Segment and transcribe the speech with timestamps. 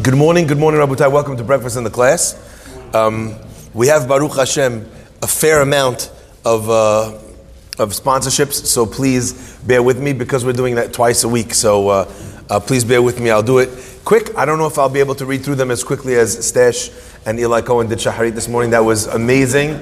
[0.00, 1.12] Good morning, good morning, Rabotai.
[1.12, 2.34] Welcome to breakfast in the class.
[2.94, 3.36] Um,
[3.74, 6.10] we have Baruch Hashem a fair amount
[6.46, 7.18] of uh,
[7.78, 11.52] of sponsorships, so please bear with me because we're doing that twice a week.
[11.52, 12.12] So uh,
[12.48, 13.28] uh, please bear with me.
[13.28, 13.68] I'll do it
[14.02, 14.34] quick.
[14.34, 16.88] I don't know if I'll be able to read through them as quickly as Stash
[17.26, 18.70] and Eli Cohen did Shaharit this morning.
[18.70, 19.72] That was amazing,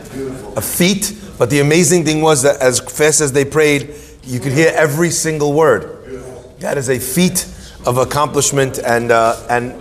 [0.56, 1.16] a feat.
[1.38, 5.10] But the amazing thing was that as fast as they prayed, you could hear every
[5.10, 6.58] single word.
[6.58, 7.46] That is a feat
[7.86, 9.80] of accomplishment and uh, and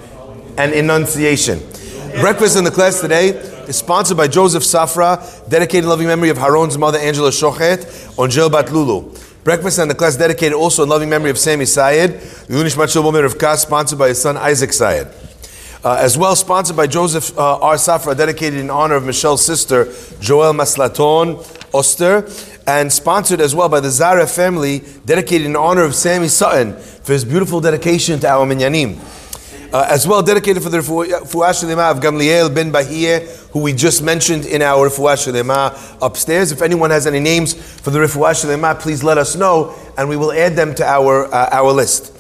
[0.60, 1.58] and enunciation.
[2.20, 6.38] Breakfast in the class today is sponsored by Joseph Safra, dedicated in loving memory of
[6.38, 9.16] Haron's mother Angela Shochet Angel Bat Lulu.
[9.46, 12.20] Breakfast and the class dedicated also in loving memory of Sami Sayed,
[12.50, 15.08] Yunish Machil of sponsored by his son Isaac Sayed.
[15.82, 17.76] Uh, as well, sponsored by Joseph uh, R.
[17.76, 19.86] Safra, dedicated in honor of Michelle's sister,
[20.20, 21.38] Joel Maslaton
[21.74, 22.30] Oster,
[22.68, 27.14] and sponsored as well by the Zara family, dedicated in honor of Sammy Sutton for
[27.14, 29.00] his beautiful dedication to our Minyanim.
[29.72, 34.02] Uh, as well, dedicated for the Fuash Lema of Gamliel ben Bahir, who we just
[34.02, 36.52] mentioned in our Fuash Lema upstairs.
[36.52, 40.18] If anyone has any names for the Fuash Lema, please let us know, and we
[40.18, 42.16] will add them to our, uh, our list.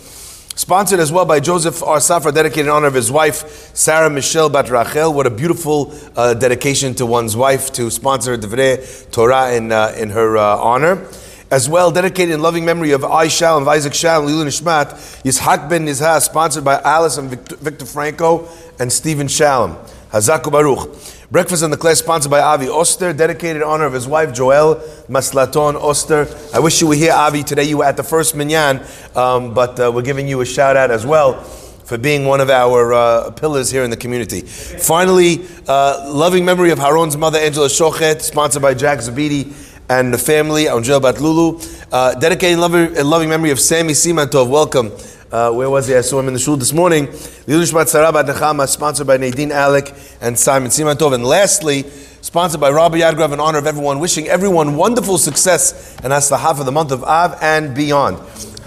[0.59, 1.97] Sponsored as well by Joseph R.
[1.97, 5.11] Safra, dedicated in honor of his wife, Sarah Michelle Bat Rachel.
[5.11, 10.11] What a beautiful uh, dedication to one's wife to sponsor Divrei Torah in, uh, in
[10.11, 11.07] her uh, honor.
[11.52, 15.88] As well, dedicated in loving memory of Aisha and Isaac Shal and Nishmat, Yishak ben
[15.88, 18.47] Nizha, sponsored by Alice and Victor, Victor Franco
[18.78, 19.75] and Stephen Shalom.
[20.11, 20.95] Hazaku Baruch.
[21.31, 24.75] Breakfast in the class sponsored by Avi Oster, dedicated in honor of his wife Joel
[25.08, 26.27] Maslaton Oster.
[26.53, 27.44] I wish you were here, Avi.
[27.44, 28.81] Today you were at the first minyan,
[29.16, 32.52] um, but uh, we're giving you a shout out as well for being one of
[32.52, 34.42] our uh, pillars here in the community.
[34.42, 39.53] Finally, uh, loving memory of Haron's mother Angela Shochet, sponsored by Jack Zabidi
[39.89, 41.59] and the family, Angel Bat Lulu.
[41.91, 44.47] Uh, dedicated in loving, in loving memory of Sammy Simantov.
[44.47, 44.91] Welcome.
[45.31, 45.95] Uh, where was he?
[45.95, 47.11] I saw him in the shul this morning.
[47.11, 51.13] Sponsored by Nadine Alec and Simon Simantov.
[51.13, 51.83] And lastly,
[52.21, 56.65] sponsored by Rabbi Yadgrav in honor of everyone, wishing everyone wonderful success and half of
[56.65, 58.17] the month of Av and beyond.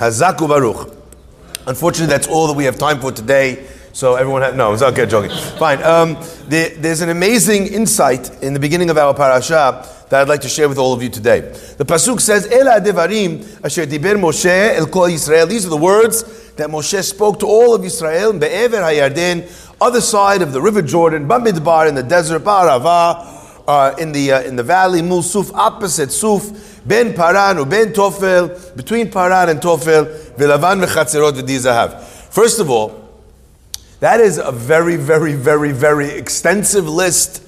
[0.01, 0.93] Hazaku Baruch.
[1.69, 3.65] Unfortunately, that's all that we have time for today.
[3.95, 5.31] So everyone had, no, it's okay, joking.
[5.59, 5.83] Fine.
[5.83, 6.17] Um,
[6.49, 10.49] there, there's an amazing insight in the beginning of our parasha that I'd like to
[10.49, 11.41] share with all of you today.
[11.77, 16.23] The pasuk says, "Ela devarim asher diber Moshe el kol Yisrael." These are the words
[16.57, 19.47] that Moshe spoke to all of Israel, be'ever hayarden,
[19.79, 23.27] other side of the river Jordan, bamidbar in the desert, ba'arava,
[23.69, 27.93] uh, in the uh, in the valley, Mol Suf opposite Suf, ben Paran or ben
[27.93, 32.03] Tofel, between Paran and Tofel, velavan mechatzerot v'dizahav.
[32.31, 33.02] First of all,
[34.02, 37.44] that is a very, very, very, very extensive list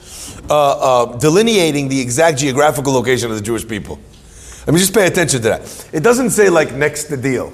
[0.50, 4.00] uh, uh, delineating the exact geographical location of the Jewish people.
[4.68, 5.90] I mean, just pay attention to that.
[5.94, 7.54] It doesn't say like next the deal.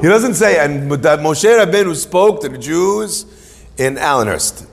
[0.00, 3.24] He doesn't say, and that Moshe Rabbeinu spoke to the Jews
[3.78, 4.66] in Allenhurst.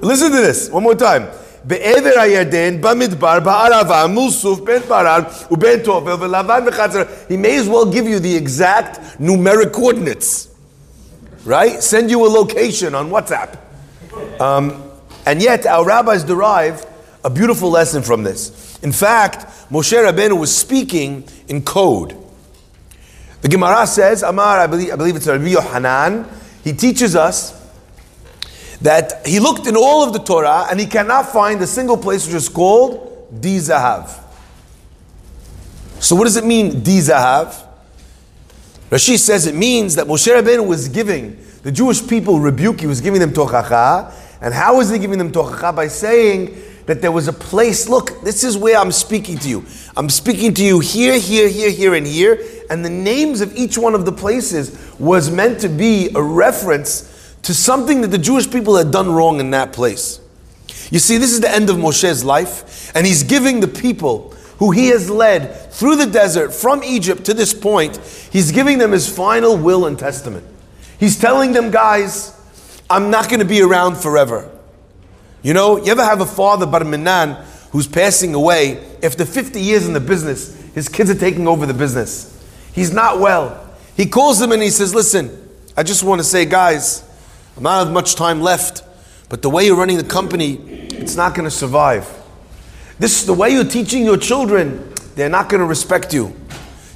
[0.00, 1.28] Listen to this one more time.
[1.64, 7.02] בעבר הירדן, במדבר, בערבה, מול סוף, בין פרן ובין תופל ולבן וחצר.
[7.28, 10.48] He may as well give you the exact numeric coordinates.
[11.45, 11.81] Right?
[11.81, 13.57] Send you a location on WhatsApp.
[14.39, 14.83] Um,
[15.25, 16.85] and yet our rabbis derive
[17.23, 18.79] a beautiful lesson from this.
[18.79, 22.17] In fact, Moshe Rabbeinu was speaking in code.
[23.41, 26.27] The Gemara says, Amar, I believe, I believe it's Rabbi Yohanan,
[26.63, 27.59] he teaches us
[28.81, 32.25] that he looked in all of the Torah and he cannot find a single place
[32.25, 34.11] which is called Dizahav.
[35.99, 37.67] So what does it mean, Dizahav?
[38.91, 43.01] Rashi says it means that Moshe Rabbeinu was giving the Jewish people rebuke, he was
[43.01, 44.13] giving them tochacha.
[44.41, 45.75] And how was he giving them tochacha?
[45.75, 46.57] By saying
[46.87, 49.65] that there was a place, look, this is where I'm speaking to you.
[49.95, 52.43] I'm speaking to you here, here, here, here, and here.
[52.69, 57.35] And the names of each one of the places was meant to be a reference
[57.43, 60.19] to something that the Jewish people had done wrong in that place.
[60.89, 64.69] You see, this is the end of Moshe's life, and he's giving the people who
[64.69, 67.97] he has led through the desert from Egypt to this point,
[68.31, 70.45] he's giving them his final will and testament.
[70.99, 72.39] He's telling them, guys,
[72.87, 74.51] I'm not going to be around forever.
[75.41, 79.87] You know, you ever have a father, Bar Minan, who's passing away after 50 years
[79.87, 82.27] in the business, his kids are taking over the business.
[82.71, 83.67] He's not well.
[83.97, 87.03] He calls them and he says, Listen, I just want to say, guys,
[87.57, 88.83] I'm not have much time left,
[89.27, 90.57] but the way you're running the company,
[90.91, 92.20] it's not going to survive.
[93.01, 96.35] This is the way you're teaching your children, they're not going to respect you.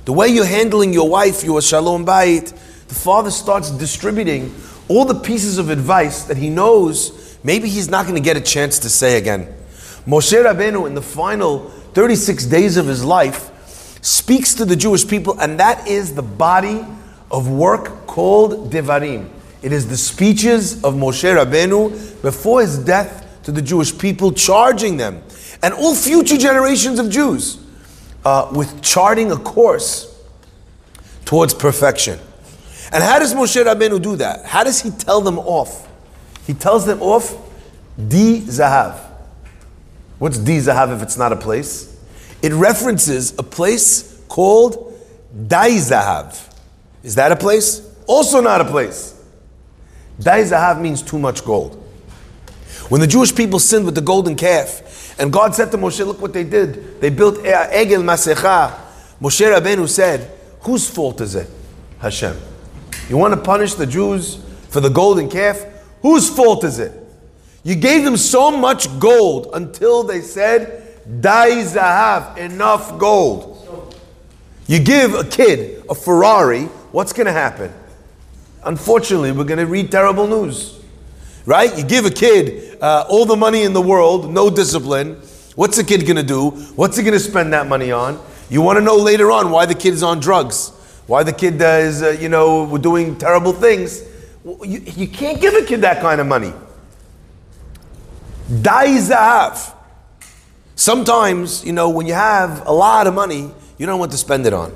[0.06, 2.52] The way you're handling your wife, your shalom bayit,
[2.88, 4.54] the father starts distributing
[4.88, 8.42] all the pieces of advice that he knows maybe he's not going to get a
[8.42, 9.48] chance to say again.
[10.06, 13.50] Moshe Rabbeinu, in the final 36 days of his life,
[14.04, 16.86] speaks to the Jewish people, and that is the body
[17.32, 19.28] of work called Devarim.
[19.64, 24.98] It is the speeches of Moshe Rabbeinu before his death to the Jewish people, charging
[24.98, 25.24] them
[25.62, 27.60] and all future generations of Jews
[28.24, 30.12] uh, with charting a course
[31.26, 32.20] towards perfection.
[32.92, 34.46] And how does Moshe Rabbeinu do that?
[34.46, 35.88] How does he tell them off?
[36.46, 37.36] He tells them off,
[37.98, 39.00] Di Zahav.
[40.20, 42.00] What's Di Zahav if it's not a place?
[42.42, 44.94] It references a place called
[45.48, 46.54] Dai Zahav.
[47.04, 47.82] Is that a place?
[48.08, 49.14] Also not a place.
[50.20, 51.82] Dai Zahav means too much gold.
[52.90, 54.82] When the Jewish people sinned with the golden calf,
[55.18, 57.00] and God said to Moshe, Look what they did.
[57.00, 58.78] They built Egel Masecha.
[59.22, 60.32] Moshe Rabbeinu said,
[60.62, 61.50] Whose fault is it?
[62.00, 62.38] Hashem.
[63.10, 65.64] You want to punish the Jews for the golden calf?
[66.02, 66.92] Whose fault is it?
[67.64, 70.84] You gave them so much gold until they said,
[71.22, 73.96] Dai Zahav, enough gold.
[74.68, 77.72] You give a kid a Ferrari, what's going to happen?
[78.64, 80.80] Unfortunately, we're going to read terrible news.
[81.46, 81.76] Right?
[81.78, 85.16] You give a kid uh, all the money in the world, no discipline.
[85.56, 86.52] What's the kid to do?
[86.76, 88.24] What's he to spend that money on?
[88.48, 90.70] You want to know later on why the kid is on drugs,
[91.08, 94.04] why the kid uh, is, uh, you know, doing terrible things.
[94.46, 96.54] You, you can't give a kid that kind of money.
[98.62, 99.56] Dai.
[100.76, 103.50] Sometimes, you know, when you have a lot of money,
[103.80, 104.72] you don't want to spend it on.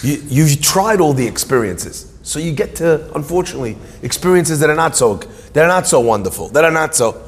[0.00, 2.12] You, you've tried all the experiences.
[2.22, 5.20] So you get to, unfortunately, experiences that are not so,
[5.56, 7.18] that are not so wonderful, that are not so,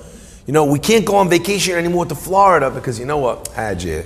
[0.46, 3.48] you know, we can't go on vacation anymore to Florida because you know what?
[3.48, 4.04] Hajj.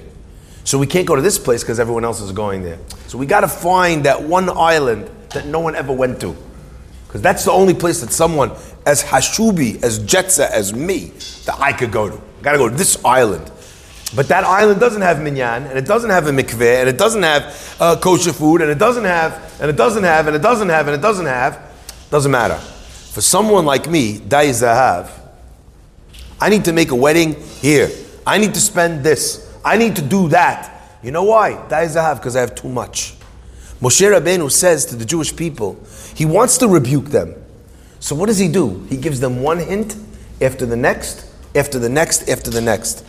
[0.63, 2.79] So we can't go to this place because everyone else is going there.
[3.09, 6.37] So we got to find that one island that no one ever went to.
[7.09, 8.53] Because that's the only place that someone
[8.87, 11.07] as Hashubi, as Jetza, as me,
[11.47, 12.23] that I could go to.
[12.43, 13.51] Got to go to this island.
[14.15, 17.25] But that island doesn't have minyan, and it doesn't have a mikveh, and it doesn't
[17.25, 20.69] have uh, kosher food, and it doesn't have, and it doesn't have, and it doesn't
[20.69, 21.59] have, and it doesn't have.
[22.09, 22.61] Doesn't matter.
[23.13, 25.11] For someone like me, dai zahav,
[26.41, 27.91] I need to make a wedding here.
[28.27, 29.55] I need to spend this.
[29.63, 30.99] I need to do that.
[31.03, 31.63] You know why?
[31.69, 33.13] Dai zahav, because I have too much.
[33.83, 35.79] Moshe Rabbeinu says to the Jewish people,
[36.15, 37.35] he wants to rebuke them.
[38.01, 38.83] So what does he do?
[38.89, 39.95] He gives them one hint
[40.41, 43.05] after the next, after the next, after the next.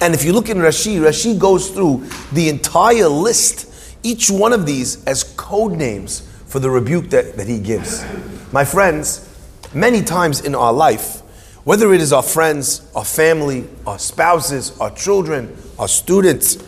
[0.00, 4.66] And if you look in Rashi, Rashi goes through the entire list, each one of
[4.66, 8.04] these as code names for the rebuke that, that he gives.
[8.52, 9.30] My friends,
[9.74, 11.20] many times in our life,
[11.64, 16.58] whether it is our friends, our family, our spouses, our children, our students,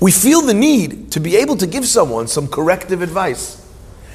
[0.00, 3.64] we feel the need to be able to give someone some corrective advice.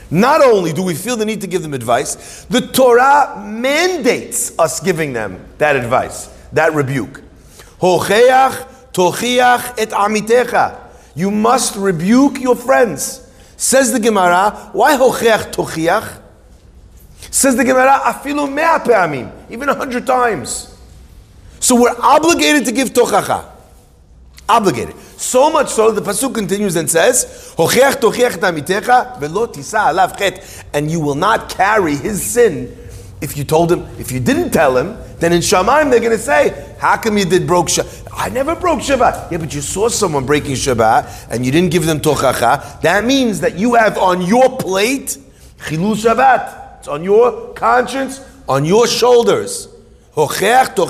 [0.09, 4.79] Not only do we feel the need to give them advice, the Torah mandates us
[4.79, 7.21] giving them that advice, that rebuke.
[11.15, 13.29] You must rebuke your friends.
[13.57, 16.22] Says the Gemara, why hocheach tochiach?
[17.33, 20.77] Says the Gemara, afilu mea pe'amim, even a hundred times.
[21.59, 23.45] So we're obligated to give tochacha.
[24.47, 24.95] Obligated.
[25.17, 30.43] So much so, the pasuk continues and says, "Hocheach tochiach tamitecha velo tisa alav chet,"
[30.73, 32.77] and you will not carry his sin
[33.19, 33.87] if you told him.
[33.97, 37.25] If you didn't tell him, then in Shamaim they're going to say, "How come you
[37.25, 39.31] did broke Shabbat?" I never broke Shabbat.
[39.31, 42.79] Yeah, but you saw someone breaking Shabbat and you didn't give them tochacha.
[42.81, 45.17] That means that you have on your plate
[45.65, 46.59] chilul Shabbat.
[46.83, 49.69] It's on your conscience, on your shoulders.
[50.15, 50.81] What are you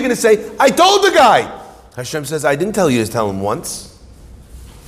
[0.00, 0.50] going to say?
[0.58, 1.62] I told the guy.
[1.94, 3.96] Hashem says, I didn't tell you to tell him once.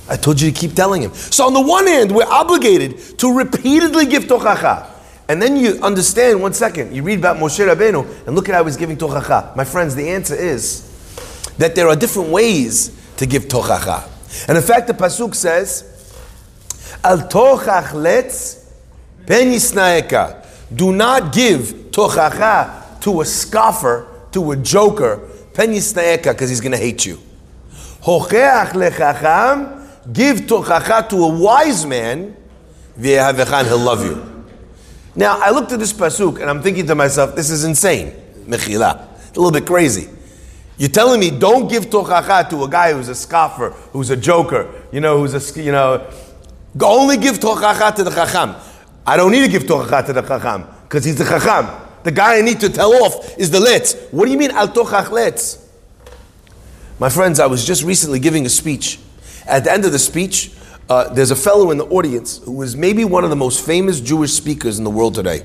[0.09, 1.13] I told you to keep telling him.
[1.13, 4.85] So on the one hand, we're obligated to repeatedly give tochacha.
[5.29, 8.65] And then you understand, one second, you read about Moshe Rabbeinu and look at how
[8.65, 9.55] he's giving tochacha.
[9.55, 10.83] My friends, the answer is
[11.57, 14.09] that there are different ways to give tochacha.
[14.49, 15.93] And in fact, the Pasuk says,
[17.03, 18.71] Al tochach letz
[19.25, 20.45] pen yisnaeka.
[20.73, 25.19] Do not give tochacha to a scoffer, to a joker,
[25.53, 27.19] pen yisnaeka, because he's going to hate you.
[28.01, 32.35] Hocheach lechacham, give tochacha to a wise man,
[32.99, 34.45] v'yehavechan, he'll love you.
[35.15, 38.13] Now, I looked at this pasuk and I'm thinking to myself, this is insane.
[38.45, 39.07] Mechila.
[39.31, 40.09] A little bit crazy.
[40.77, 44.69] You're telling me don't give tochacha to a guy who's a scoffer, who's a joker,
[44.91, 46.05] you know, who's a, you know,
[46.83, 48.55] only give tochacha to the chacham.
[49.07, 51.69] I don't need to give tochacha to the chacham because he's the chacham.
[52.03, 54.11] The guy I need to tell off is the letz.
[54.11, 55.61] What do you mean al tochach letz?
[56.99, 58.99] My friends, I was just recently giving a speech.
[59.47, 60.51] At the end of the speech,
[60.89, 63.99] uh, there's a fellow in the audience who is maybe one of the most famous
[63.99, 65.43] Jewish speakers in the world today.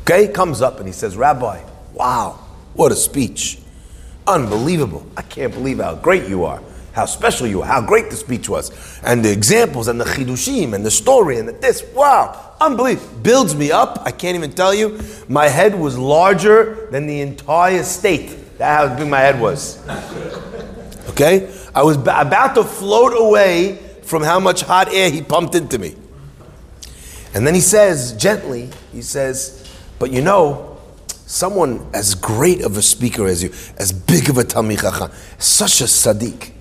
[0.00, 1.62] Okay, comes up and he says, Rabbi,
[1.92, 2.38] wow,
[2.74, 3.58] what a speech.
[4.26, 5.06] Unbelievable.
[5.16, 6.60] I can't believe how great you are.
[6.94, 8.70] How special you were, how great the speech was,
[9.02, 11.84] and the examples and the chidushim and the story and the this.
[11.94, 13.18] Wow, unbelievable.
[13.18, 14.02] Builds me up.
[14.04, 15.00] I can't even tell you.
[15.28, 18.58] My head was larger than the entire state.
[18.58, 19.84] That's how big my head was.
[21.06, 21.54] Okay?
[21.74, 25.78] I was b- about to float away from how much hot air he pumped into
[25.78, 25.94] me.
[27.34, 32.82] And then he says, gently, he says, but you know, someone as great of a
[32.82, 36.53] speaker as you, as big of a Talmid Chacham, such a Sadiq.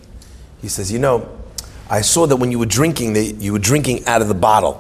[0.64, 1.30] He says, you know,
[1.90, 4.80] I saw that when you were drinking, they, you were drinking out of the bottle.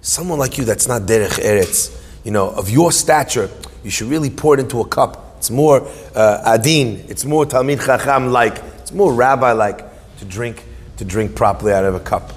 [0.00, 3.48] Someone like you that's not Derech Eretz, you know, of your stature,
[3.84, 5.36] you should really pour it into a cup.
[5.38, 9.84] It's more uh, Adin, it's more Talmid Chacham like, it's more rabbi like
[10.18, 10.64] to drink,
[10.96, 12.32] to drink properly out of a cup.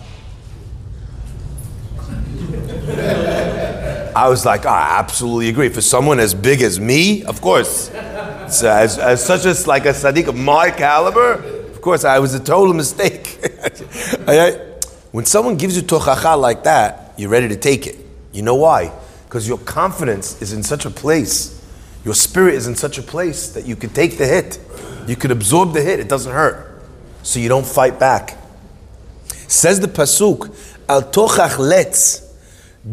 [4.15, 5.69] I was like, I absolutely agree.
[5.69, 7.89] For someone as big as me, of course.
[8.50, 11.56] So as, as such as like a Sadiq of my caliber,
[11.88, 13.39] course, I was a total mistake.
[15.12, 17.96] when someone gives you tochacha like that, you're ready to take it.
[18.34, 18.91] You know why?
[19.24, 21.65] Because your confidence is in such a place,
[22.03, 24.60] your spirit is in such a place that you could take the hit.
[25.08, 26.84] You could absorb the hit, it doesn't hurt.
[27.24, 28.38] So you don't fight back.
[29.48, 30.53] Says the Pasuk,
[30.89, 32.29] Al tochach letz.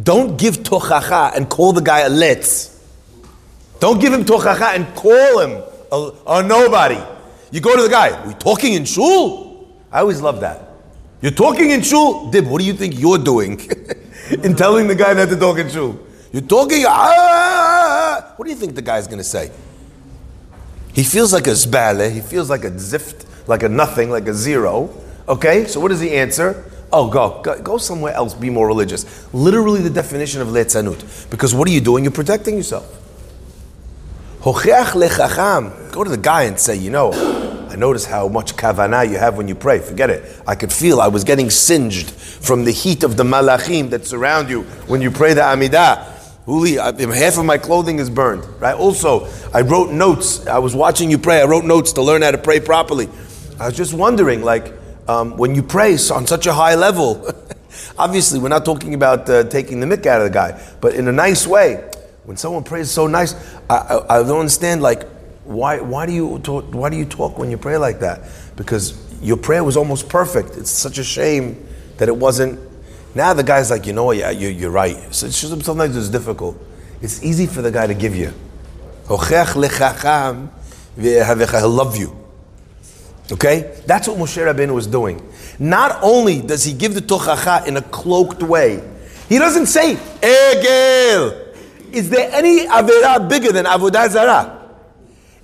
[0.05, 2.79] Don't give tochacha and call the guy a letz.
[3.81, 7.13] Don't give him tochacha and call him a, a nobody.
[7.51, 9.69] You go to the guy, we talking in shul?
[9.93, 10.71] I always love that.
[11.21, 12.31] You're talking in shul?
[12.31, 13.61] Dib, what do you think you're doing
[14.43, 15.99] in telling the guy not to talk in shul?
[16.33, 18.35] You're talking, ah, ah, ah, ah.
[18.37, 19.53] what do you think the guy's going to say?
[20.93, 24.35] He feels like a zbale, he feels like a zift, like a nothing, like a
[24.35, 24.91] zero.
[25.29, 26.71] Okay, so what does he answer?
[26.93, 29.33] Oh, go, go, go somewhere else, be more religious.
[29.33, 31.31] Literally the definition of letzanut.
[31.31, 32.05] Because what are you doing?
[32.05, 33.01] You're protecting yourself.
[34.43, 37.11] Go to the guy and say, you know,
[37.75, 39.81] I notice how much kavanah you have when you pray.
[39.81, 40.40] Forget it.
[40.47, 44.49] I could feel I was getting singed from the heat of the malachim that surround
[44.49, 46.07] you when you pray the Amidah.
[46.47, 46.76] Huli,
[47.12, 48.45] half of my clothing is burned.
[48.61, 48.76] Right.
[48.76, 50.47] Also, I wrote notes.
[50.47, 51.40] I was watching you pray.
[51.40, 53.09] I wrote notes to learn how to pray properly.
[53.59, 54.73] I was just wondering, like,
[55.09, 57.28] um, when you pray on such a high level,
[57.99, 61.09] obviously we're not talking about uh, taking the mick out of the guy, but in
[61.09, 61.90] a nice way.
[62.23, 63.35] When someone prays so nice,
[63.69, 64.81] I, I, I don't understand.
[64.81, 65.09] Like,
[65.45, 68.23] why, why do you talk, why do you talk when you pray like that?
[68.57, 70.57] Because your prayer was almost perfect.
[70.57, 71.67] It's such a shame
[71.99, 72.59] that it wasn't.
[73.15, 74.17] Now the guy's like, you know what?
[74.17, 74.97] Yeah, you're, you're right.
[75.15, 76.61] So it's just, sometimes it's difficult.
[77.01, 78.33] It's easy for the guy to give you.
[79.07, 79.19] He'll
[81.69, 82.25] love you.
[83.33, 83.81] Okay?
[83.87, 85.27] That's what Moshe Rabbeinu was doing.
[85.59, 88.83] Not only does he give the tochacha in a cloaked way,
[89.29, 91.41] he doesn't say, Egel.
[91.93, 94.54] Is there any avera bigger than avodah zarah?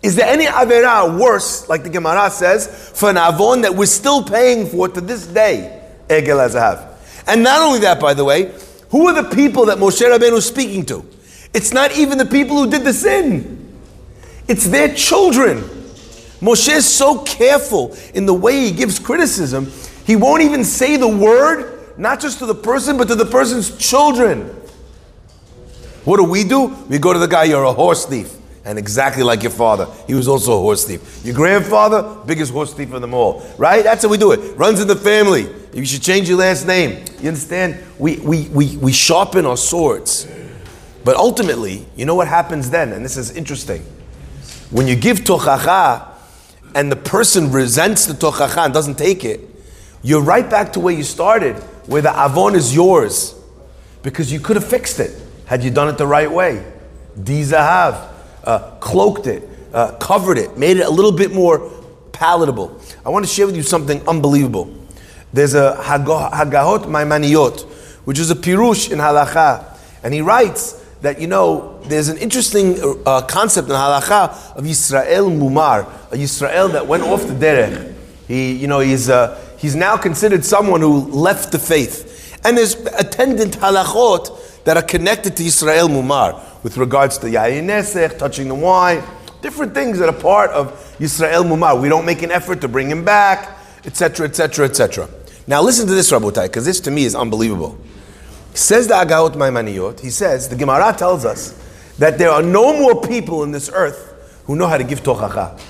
[0.03, 4.23] Is there any avera worse, like the Gemara says, for an avon that we're still
[4.23, 5.83] paying for to this day?
[6.09, 6.99] Egel as have.
[7.27, 8.55] And not only that, by the way,
[8.91, 11.05] who are the people that Moshe Rabbeinu is speaking to?
[11.53, 13.79] It's not even the people who did the sin.
[14.49, 15.59] It's their children.
[16.41, 19.71] Moshe is so careful in the way he gives criticism,
[20.07, 23.77] he won't even say the word, not just to the person, but to the person's
[23.77, 24.47] children.
[26.05, 26.69] What do we do?
[26.89, 28.40] We go to the guy, you're a horse thief.
[28.71, 31.25] And exactly like your father, he was also a horse thief.
[31.25, 33.43] Your grandfather, biggest horse thief of them all.
[33.59, 33.83] Right?
[33.83, 34.57] That's how we do it.
[34.57, 35.49] Runs in the family.
[35.75, 37.05] You should change your last name.
[37.21, 37.83] You understand?
[37.99, 40.29] We, we, we, we sharpen our swords.
[41.03, 42.93] But ultimately, you know what happens then?
[42.93, 43.83] And this is interesting.
[44.71, 46.07] When you give tochacha,
[46.77, 49.41] and the person resents the tochacha and doesn't take it,
[50.05, 51.57] you're right back to where you started,
[51.89, 53.35] where the avon is yours.
[54.05, 56.65] Because you could have fixed it had you done it the right way.
[57.19, 58.07] Dizahav,
[58.45, 61.71] uh, cloaked it, uh, covered it, made it a little bit more
[62.13, 62.81] palatable.
[63.05, 64.75] I want to share with you something unbelievable.
[65.33, 67.63] There's a Hagahot Maimoniyot,
[68.05, 72.77] which is a pirush in halacha, and he writes that you know there's an interesting
[73.07, 77.95] uh, concept in halacha of Yisrael Mumar, a Yisrael that went off the derech.
[78.27, 82.75] He, you know, he's uh, he's now considered someone who left the faith, and there's
[82.75, 88.55] attendant halachot that are connected to Yisrael Mumar with regards to Yayin Nesech, touching the
[88.55, 89.03] wine,
[89.43, 91.81] different things that are part of Yisrael Mumar.
[91.81, 95.09] We don't make an effort to bring him back, etc., etc., etc.
[95.47, 97.79] Now listen to this, Rabotai, because this to me is unbelievable.
[98.53, 101.57] Says the Agaot Maimoniyot, he says, the Gemara tells us
[101.99, 105.61] that there are no more people in this earth who know how to give tochacha.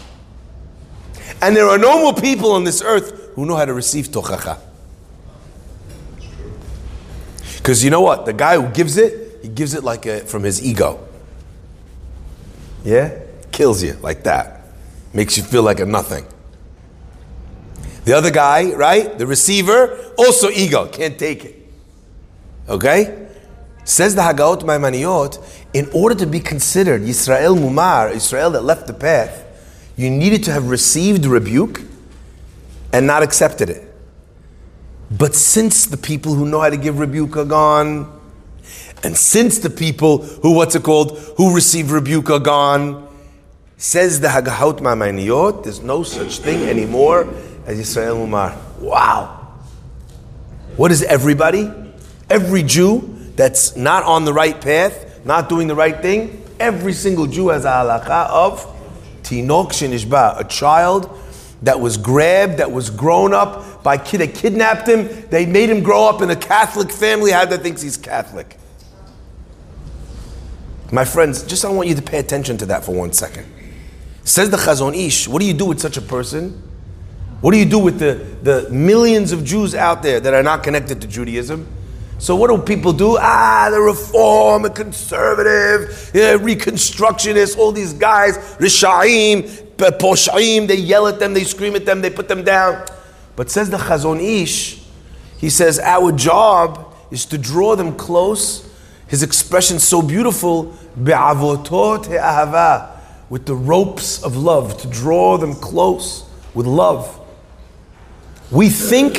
[1.43, 4.59] And there are no more people on this earth who know how to receive tochacha.
[7.57, 8.25] Because you know what?
[8.27, 11.07] The guy who gives it, he gives it like a, from his ego.
[12.85, 13.19] Yeah?
[13.53, 14.67] Kills you like that.
[15.13, 16.25] Makes you feel like a nothing.
[18.05, 19.19] The other guy, right?
[19.19, 21.57] The receiver, also ego, can't take it.
[22.69, 23.29] Okay?
[23.85, 28.95] Says the Hagaot Maimoniyot, in order to be considered Yisrael Mumar, Israel that left the
[28.95, 29.45] path,
[29.97, 31.83] you needed to have received rebuke
[32.93, 33.87] and not accepted it.
[35.11, 38.20] But since the people who know how to give rebuke are gone,
[39.03, 43.09] and since the people who, what's it called, who receive rebuke are gone,
[43.77, 47.23] says the Hagaot Maimoniyot, there's no such thing anymore
[47.67, 48.57] as Yisrael Mumar.
[48.79, 49.55] Wow.
[50.77, 51.71] What is everybody?
[52.29, 57.27] Every Jew that's not on the right path, not doing the right thing, every single
[57.27, 58.67] Jew has a halakha of
[59.23, 61.19] tinok shenishba, a child
[61.63, 64.19] that was grabbed, that was grown up by kid.
[64.19, 65.09] They kidnapped him.
[65.31, 67.31] They made him grow up in a Catholic family.
[67.31, 68.57] How that thinks he's Catholic.
[70.93, 73.47] My friends, just I want you to pay attention to that for one second.
[74.25, 76.63] Says the Chazon Ish, what do you do with such a person?
[77.41, 80.63] What do you do with the, the millions of Jews out there that are not
[80.63, 81.67] connected to Judaism?
[82.19, 83.17] So what do people do?
[83.19, 89.43] Ah, the reform, a conservative, yeah, reconstructionist, all these guys, Rishaim,
[89.77, 92.85] Poshaim, they yell at them, they scream at them, they put them down.
[93.37, 94.83] But says the Chazon Ish,
[95.39, 98.70] he says, our job is to draw them close.
[99.11, 102.97] His expression so beautiful, be'avotot ahava,
[103.29, 106.25] with the ropes of love, to draw them close
[106.55, 107.21] with love.
[108.53, 109.19] We think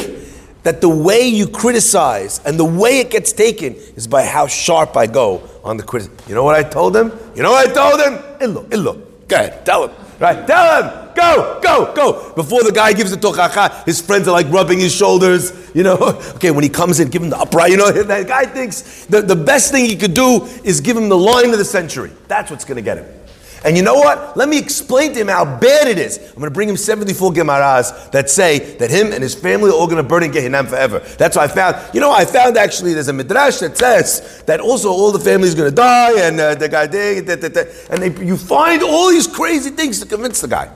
[0.63, 4.95] that the way you criticize and the way it gets taken is by how sharp
[4.95, 6.17] I go on the criticism.
[6.25, 7.11] You know what I told him?
[7.35, 8.23] You know what I told him?
[8.39, 8.93] Illo, illo.
[9.27, 9.95] Go ahead, tell him.
[10.19, 11.00] Right, tell him.
[11.15, 12.33] Go, go, go.
[12.33, 15.51] Before the guy gives the tochacha, his friends are like rubbing his shoulders.
[15.73, 15.97] You know,
[16.35, 17.71] okay, when he comes in, give him the upright.
[17.71, 21.09] You know, that guy thinks the, the best thing he could do is give him
[21.09, 22.11] the line of the century.
[22.27, 23.21] That's what's going to get him.
[23.63, 24.35] And you know what?
[24.35, 26.17] Let me explain to him how bad it is.
[26.17, 29.73] I'm going to bring him 74 Gemaras that say that him and his family are
[29.73, 30.99] all going to burn in Gehinnom forever.
[31.17, 31.93] That's what I found.
[31.93, 35.47] You know, I found actually there's a midrash that says that also all the family
[35.47, 39.69] is going to die and uh, the guy, and they, you find all these crazy
[39.69, 40.71] things to convince the guy.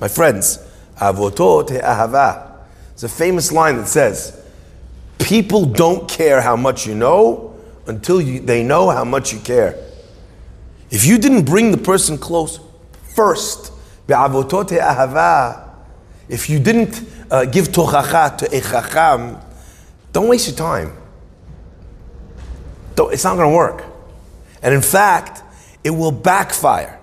[0.00, 0.58] My friends,
[0.98, 2.52] avotot ahava.
[2.92, 4.42] It's a famous line that says,
[5.18, 7.54] people don't care how much you know
[7.86, 9.78] until you, they know how much you care.
[10.90, 12.60] If you didn't bring the person close
[13.14, 13.72] first,
[16.28, 19.38] if you didn't uh, give tochacha to a chacham,
[20.12, 20.96] don't waste your time.
[22.94, 23.84] Don't, it's not going to work.
[24.62, 25.42] And in fact,
[25.84, 26.95] it will backfire.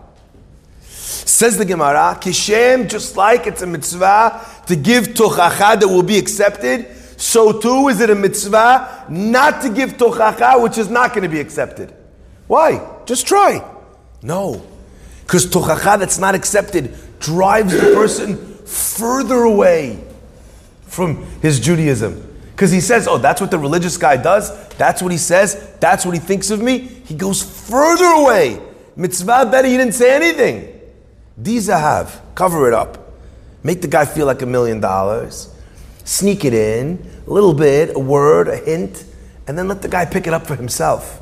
[1.25, 6.17] Says the Gemara, Kishem, just like it's a mitzvah to give tochacha that will be
[6.17, 11.23] accepted, so too is it a mitzvah not to give tochacha which is not going
[11.23, 11.93] to be accepted.
[12.47, 12.85] Why?
[13.05, 13.63] Just try.
[14.21, 14.65] No.
[15.21, 20.03] Because tochacha that's not accepted drives the person further away
[20.83, 22.29] from his Judaism.
[22.51, 24.67] Because he says, oh, that's what the religious guy does.
[24.75, 25.75] That's what he says.
[25.79, 26.79] That's what he thinks of me.
[26.79, 28.61] He goes further away.
[28.95, 30.72] Mitzvah better, he didn't say anything.
[31.41, 33.11] Dizahav, cover it up.
[33.63, 35.49] Make the guy feel like a million dollars.
[36.03, 39.05] Sneak it in, a little bit, a word, a hint,
[39.47, 41.21] and then let the guy pick it up for himself.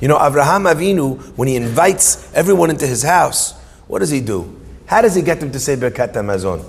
[0.00, 3.52] You know, Avraham Avinu, when he invites everyone into his house,
[3.86, 4.60] what does he do?
[4.86, 6.64] How does he get them to say Birkat Hamazon?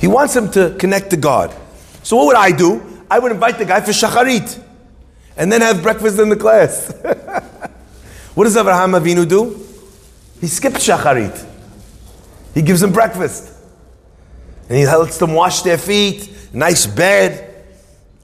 [0.00, 1.54] He wants them to connect to God.
[2.02, 2.82] So what would I do?
[3.10, 4.60] I would invite the guy for shacharit,
[5.36, 6.92] and then have breakfast in the class.
[8.34, 9.71] what does Avraham Avinu do?
[10.42, 11.46] He skips shacharit.
[12.52, 13.54] He gives them breakfast,
[14.68, 17.64] and he lets them wash their feet, nice bed.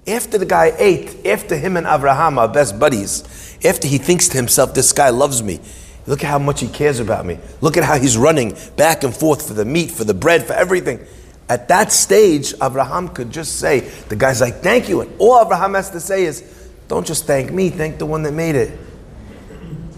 [0.05, 4.37] After the guy ate, after him and Abraham are best buddies, after he thinks to
[4.37, 5.61] himself, this guy loves me,
[6.09, 7.39] look at how much he cares about me.
[7.61, 10.55] Look at how he's running back and forth for the meat, for the bread, for
[10.55, 11.07] everything.
[11.49, 15.03] At that stage, Abraham could just say, the guy's like, thank you.
[15.03, 16.43] And all Abraham has to say is,
[16.89, 18.77] don't just thank me, thank the one that made it.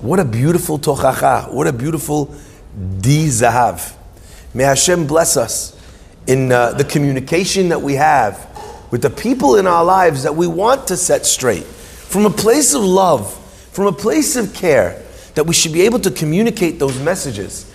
[0.00, 1.52] What a beautiful tochacha.
[1.52, 2.34] What a beautiful
[3.00, 3.94] di zahav.
[4.54, 5.78] May Hashem bless us
[6.26, 8.48] in uh, the communication that we have
[8.90, 12.72] with the people in our lives that we want to set straight from a place
[12.72, 13.30] of love,
[13.72, 15.02] from a place of care,
[15.34, 17.70] that we should be able to communicate those messages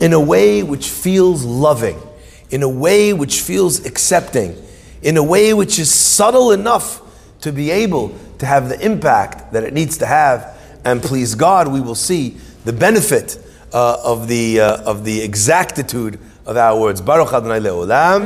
[0.00, 1.96] in a way which feels loving,
[2.50, 4.60] in a way which feels accepting,
[5.02, 7.02] in a way which is subtle enough
[7.40, 10.57] to be able to have the impact that it needs to have.
[10.84, 13.38] And please God, we will see the benefit
[13.72, 17.00] uh, of, the, uh, of the exactitude of our words.
[17.00, 18.22] Baruch Adonai Le'olam.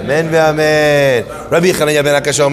[0.00, 1.50] Amen ve'amen.
[1.50, 2.46] Rabbi Chananya ben Akashya